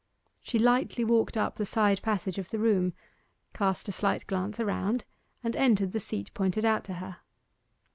She 0.41 0.57
lightly 0.57 1.03
walked 1.05 1.37
up 1.37 1.57
the 1.57 1.65
side 1.67 2.01
passage 2.01 2.39
of 2.39 2.49
the 2.49 2.57
room, 2.57 2.93
cast 3.53 3.87
a 3.87 3.91
slight 3.91 4.25
glance 4.25 4.59
around, 4.59 5.05
and 5.43 5.55
entered 5.55 5.91
the 5.91 5.99
seat 5.99 6.33
pointed 6.33 6.65
out 6.65 6.83
to 6.85 6.93
her. 6.95 7.17